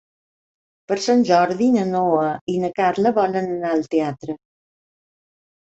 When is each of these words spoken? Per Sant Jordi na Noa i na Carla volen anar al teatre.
Per 0.91 0.95
Sant 1.07 1.19
Jordi 1.31 1.67
na 1.75 1.83
Noa 1.89 2.25
i 2.53 2.57
na 2.63 2.71
Carla 2.81 3.13
volen 3.21 3.41
anar 3.59 3.75
al 3.77 3.87
teatre. 3.93 4.39